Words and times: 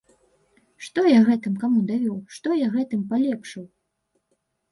Што 0.85 1.01
я 1.09 1.19
гэтым 1.27 1.53
каму 1.65 1.83
давёў, 1.91 2.17
што 2.37 2.55
я 2.59 2.67
гэтым 2.77 3.01
палепшыў? 3.11 3.65